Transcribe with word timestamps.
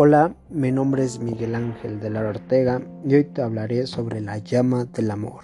Hola, 0.00 0.36
mi 0.48 0.70
nombre 0.70 1.02
es 1.02 1.18
Miguel 1.18 1.56
Ángel 1.56 1.98
de 1.98 2.08
la 2.08 2.20
Ortega 2.20 2.80
y 3.04 3.16
hoy 3.16 3.24
te 3.24 3.42
hablaré 3.42 3.88
sobre 3.88 4.20
la 4.20 4.38
llama 4.38 4.84
del 4.84 5.10
amor. 5.10 5.42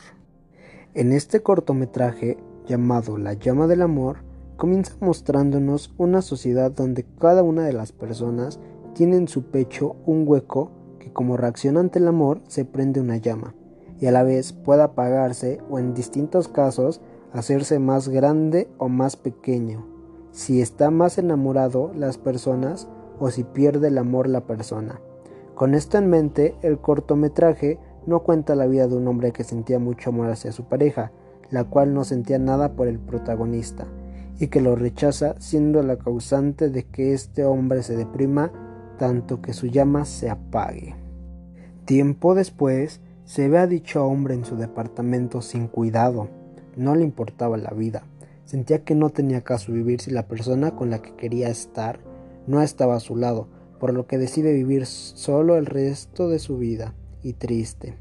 En 0.95 1.11
este 1.11 1.43
cortometraje 1.43 2.39
llamado 2.65 3.19
La 3.19 3.33
llama 3.33 3.67
del 3.67 3.83
amor, 3.83 4.19
comienza 4.57 4.95
mostrándonos 5.01 5.93
una 5.99 6.23
sociedad 6.23 6.71
donde 6.71 7.05
cada 7.19 7.43
una 7.43 7.65
de 7.65 7.73
las 7.73 7.91
personas 7.91 8.61
tiene 8.95 9.17
en 9.17 9.27
su 9.27 9.43
pecho 9.43 9.97
un 10.07 10.23
hueco 10.25 10.71
que 11.01 11.13
como 11.13 11.37
reacción 11.37 11.77
ante 11.77 11.99
el 11.99 12.07
amor 12.07 12.41
se 12.47 12.65
prende 12.65 13.01
una 13.01 13.17
llama 13.17 13.57
y 13.99 14.07
a 14.07 14.13
la 14.13 14.23
vez 14.23 14.53
puede 14.53 14.83
apagarse 14.83 15.61
o 15.69 15.81
en 15.81 15.95
distintos 15.95 16.47
casos 16.47 17.01
hacerse 17.33 17.81
más 17.81 18.09
grande 18.09 18.69
o 18.79 18.89
más 18.89 19.17
pequeño. 19.17 19.85
Si 20.31 20.61
está 20.61 20.93
más 20.93 21.19
enamorado 21.19 21.91
las 21.97 22.19
personas 22.19 22.87
o 23.19 23.31
si 23.31 23.45
pierde 23.45 23.89
el 23.89 23.99
amor 23.99 24.29
la 24.29 24.43
persona. 24.43 25.01
Con 25.55 25.75
esto 25.75 25.99
en 25.99 26.09
mente, 26.09 26.55
el 26.63 26.79
cortometraje 26.79 27.79
no 28.07 28.23
cuenta 28.23 28.55
la 28.55 28.67
vida 28.67 28.89
de 28.89 28.97
un 28.97 29.07
hombre 29.09 29.33
que 29.33 29.45
sentía 29.45 29.79
mucho 29.79 30.11
amor 30.11 30.31
hacia 30.31 30.53
su 30.53 30.65
pareja, 30.65 31.13
la 31.51 31.65
cual 31.65 31.95
no 31.95 32.05
sentía 32.05 32.39
nada 32.39 32.73
por 32.73 32.89
el 32.89 32.99
protagonista, 32.99 33.87
y 34.39 34.49
que 34.49 34.61
lo 34.61 34.75
rechaza 34.77 35.37
siendo 35.39 35.83
la 35.83 35.97
causante 35.97 36.71
de 36.71 36.85
que 36.85 37.13
este 37.13 37.45
hombre 37.45 37.83
se 37.83 37.97
deprima 37.97 38.51
tanto 38.99 39.41
que 39.41 39.53
su 39.53 39.67
llama 39.67 40.05
se 40.05 40.31
apague. 40.31 40.97
Tiempo 41.85 42.35
después, 42.35 43.01
se 43.25 43.49
ve 43.49 43.59
a 43.59 43.67
dicho 43.67 44.05
hombre 44.05 44.35
en 44.35 44.45
su 44.45 44.57
departamento 44.57 45.41
sin 45.41 45.67
cuidado. 45.67 46.29
No 46.77 46.95
le 46.95 47.05
importaba 47.05 47.57
la 47.57 47.71
vida. 47.71 48.03
Sentía 48.45 48.85
que 48.85 48.95
no 48.95 49.11
tenía 49.11 49.43
caso 49.43 49.73
vivir 49.73 50.01
si 50.01 50.11
la 50.11 50.27
persona 50.27 50.77
con 50.77 50.91
la 50.91 51.01
que 51.01 51.15
quería 51.15 51.49
estar 51.49 52.01
no 52.47 52.63
estaba 52.63 52.97
a 52.97 53.01
su 53.01 53.17
lado, 53.17 53.49
por 53.79 53.93
lo 53.93 54.07
que 54.07 54.19
decide 54.19 54.53
vivir 54.53 54.87
solo 54.87 55.57
el 55.57 55.67
resto 55.67 56.29
de 56.29 56.39
su 56.39 56.59
vida, 56.59 56.95
y 57.23 57.33
triste. 57.33 57.97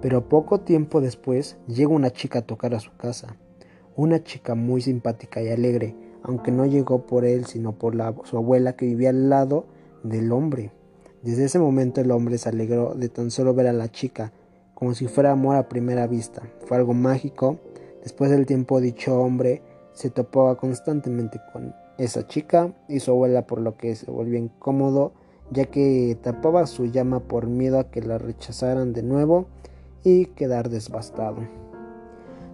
Pero 0.00 0.28
poco 0.28 0.60
tiempo 0.60 1.00
después 1.00 1.56
llega 1.66 1.88
una 1.88 2.10
chica 2.10 2.40
a 2.40 2.46
tocar 2.46 2.74
a 2.74 2.80
su 2.80 2.96
casa, 2.96 3.36
una 3.96 4.22
chica 4.22 4.54
muy 4.54 4.80
simpática 4.80 5.40
y 5.42 5.48
alegre, 5.48 5.94
aunque 6.22 6.50
no 6.50 6.66
llegó 6.66 7.06
por 7.06 7.24
él, 7.24 7.46
sino 7.46 7.72
por 7.78 7.94
la, 7.94 8.14
su 8.24 8.36
abuela 8.36 8.76
que 8.76 8.86
vivía 8.86 9.10
al 9.10 9.28
lado 9.28 9.66
del 10.02 10.32
hombre. 10.32 10.72
Desde 11.22 11.44
ese 11.44 11.58
momento 11.58 12.00
el 12.00 12.10
hombre 12.10 12.38
se 12.38 12.48
alegró 12.48 12.94
de 12.94 13.08
tan 13.08 13.30
solo 13.30 13.54
ver 13.54 13.66
a 13.66 13.72
la 13.72 13.90
chica, 13.90 14.32
como 14.74 14.94
si 14.94 15.06
fuera 15.06 15.32
amor 15.32 15.56
a 15.56 15.68
primera 15.68 16.06
vista. 16.06 16.42
Fue 16.66 16.76
algo 16.76 16.92
mágico. 16.92 17.58
Después 18.02 18.30
del 18.30 18.44
tiempo 18.44 18.80
dicho 18.80 19.18
hombre 19.18 19.62
se 19.94 20.10
topaba 20.10 20.56
constantemente 20.56 21.40
con 21.52 21.74
esa 21.98 22.26
chica 22.26 22.74
y 22.88 23.00
su 23.00 23.12
abuela 23.12 23.46
por 23.46 23.60
lo 23.60 23.76
que 23.76 23.94
se 23.94 24.10
volvió 24.10 24.38
incómodo 24.38 25.12
ya 25.50 25.66
que 25.66 26.16
tapaba 26.22 26.66
su 26.66 26.86
llama 26.86 27.20
por 27.20 27.46
miedo 27.46 27.78
a 27.78 27.90
que 27.90 28.02
la 28.02 28.18
rechazaran 28.18 28.92
de 28.92 29.02
nuevo 29.02 29.46
y 30.02 30.26
quedar 30.26 30.68
desbastado. 30.68 31.38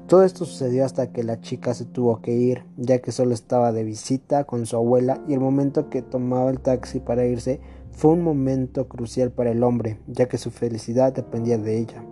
Todo 0.07 0.25
esto 0.25 0.45
sucedió 0.45 0.85
hasta 0.85 1.13
que 1.13 1.23
la 1.23 1.41
chica 1.41 1.73
se 1.73 1.85
tuvo 1.85 2.21
que 2.21 2.33
ir, 2.33 2.65
ya 2.77 2.99
que 2.99 3.13
solo 3.13 3.33
estaba 3.33 3.71
de 3.71 3.85
visita 3.85 4.45
con 4.45 4.67
su 4.67 4.77
abuela 4.77 5.23
y 5.29 5.35
el 5.35 5.41
momento 5.41 5.89
que 5.89 6.03
tomaba 6.03 6.51
el 6.51 6.59
taxi 6.59 6.99
para 6.99 7.27
irse 7.27 7.61
fue 7.93 8.13
un 8.13 8.23
momento 8.23 8.89
crucial 8.89 9.31
para 9.31 9.53
el 9.53 9.63
hombre, 9.63 10.01
ya 10.09 10.27
que 10.27 10.39
su 10.39 10.51
felicidad 10.51 11.13
dependía 11.13 11.59
de 11.59 11.79
ella. 11.79 12.05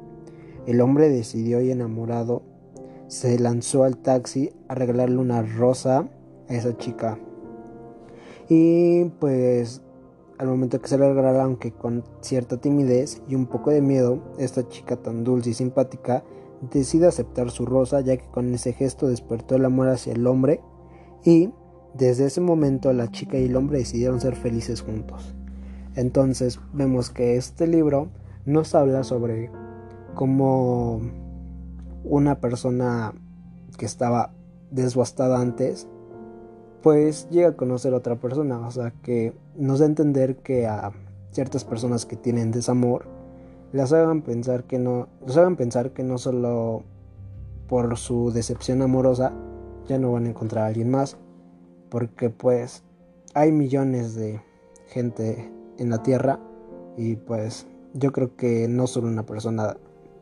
El 0.66 0.80
hombre 0.80 1.08
decidió 1.08 1.60
y 1.60 1.72
enamorado 1.72 2.42
se 3.08 3.38
lanzó 3.38 3.84
al 3.84 3.96
taxi 3.96 4.50
a 4.68 4.74
regalarle 4.74 5.18
una 5.18 5.42
rosa 5.42 6.08
a 6.48 6.54
esa 6.54 6.76
chica. 6.76 7.18
Y 8.48 9.04
pues 9.18 9.82
al 10.38 10.46
momento 10.46 10.80
que 10.80 10.88
se 10.88 10.98
le 10.98 11.08
regalara, 11.08 11.42
aunque 11.42 11.72
con 11.72 12.04
cierta 12.20 12.58
timidez 12.58 13.20
y 13.28 13.34
un 13.34 13.46
poco 13.46 13.70
de 13.70 13.82
miedo, 13.82 14.20
esta 14.38 14.68
chica 14.68 14.96
tan 14.96 15.24
dulce 15.24 15.50
y 15.50 15.54
simpática 15.54 16.22
decide 16.70 17.06
aceptar 17.06 17.50
su 17.50 17.66
rosa 17.66 18.00
ya 18.00 18.16
que 18.16 18.26
con 18.26 18.52
ese 18.54 18.72
gesto 18.72 19.08
despertó 19.08 19.56
el 19.56 19.64
amor 19.64 19.88
hacia 19.88 20.12
el 20.12 20.26
hombre 20.26 20.60
y 21.24 21.50
desde 21.94 22.26
ese 22.26 22.40
momento 22.40 22.92
la 22.92 23.10
chica 23.10 23.38
y 23.38 23.46
el 23.46 23.56
hombre 23.56 23.78
decidieron 23.78 24.20
ser 24.20 24.36
felices 24.36 24.82
juntos. 24.82 25.34
Entonces 25.94 26.60
vemos 26.72 27.10
que 27.10 27.36
este 27.36 27.66
libro 27.66 28.08
nos 28.44 28.74
habla 28.74 29.02
sobre 29.02 29.50
cómo 30.14 31.00
una 32.04 32.40
persona 32.40 33.14
que 33.76 33.86
estaba 33.86 34.32
desbastada 34.70 35.40
antes 35.40 35.88
pues 36.82 37.28
llega 37.30 37.48
a 37.48 37.56
conocer 37.56 37.92
a 37.92 37.98
otra 37.98 38.16
persona, 38.16 38.66
o 38.66 38.70
sea 38.70 38.92
que 39.02 39.34
nos 39.56 39.80
da 39.80 39.86
a 39.86 39.88
entender 39.88 40.36
que 40.36 40.66
a 40.66 40.92
ciertas 41.32 41.64
personas 41.64 42.06
que 42.06 42.16
tienen 42.16 42.50
desamor 42.50 43.06
las 43.72 43.92
hagan 43.92 44.22
pensar 44.22 44.64
que 44.64 44.78
no, 44.78 45.08
hagan 45.26 45.56
pensar 45.56 45.92
que 45.92 46.02
no 46.02 46.18
solo 46.18 46.84
por 47.68 47.98
su 47.98 48.30
decepción 48.32 48.80
amorosa 48.80 49.32
ya 49.86 49.98
no 49.98 50.12
van 50.12 50.26
a 50.26 50.30
encontrar 50.30 50.64
a 50.64 50.66
alguien 50.68 50.90
más, 50.90 51.16
porque 51.90 52.30
pues 52.30 52.84
hay 53.34 53.52
millones 53.52 54.14
de 54.14 54.40
gente 54.86 55.50
en 55.78 55.90
la 55.90 56.02
tierra 56.02 56.40
y 56.96 57.16
pues 57.16 57.66
yo 57.94 58.12
creo 58.12 58.36
que 58.36 58.68
no 58.68 58.86
solo 58.86 59.08
una 59.08 59.26
persona 59.26 59.76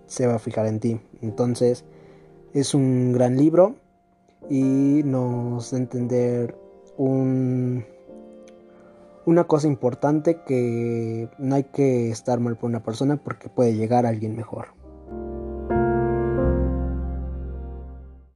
se 0.06 0.26
va 0.26 0.36
a 0.36 0.38
fijar 0.38 0.66
en 0.66 0.80
ti. 0.80 1.00
Entonces 1.22 1.84
es 2.52 2.74
un 2.74 3.12
gran 3.12 3.36
libro 3.36 3.76
y 4.48 5.02
nos 5.04 5.70
da 5.70 5.78
entender 5.78 6.56
un, 6.96 7.84
una 9.24 9.44
cosa 9.44 9.66
importante 9.66 10.42
que 10.46 11.28
no 11.38 11.54
hay 11.54 11.64
que 11.64 12.10
estar 12.10 12.40
mal 12.40 12.56
por 12.56 12.70
una 12.70 12.82
persona 12.82 13.16
porque 13.16 13.48
puede 13.48 13.74
llegar 13.74 14.06
a 14.06 14.10
alguien 14.10 14.36
mejor. 14.36 14.68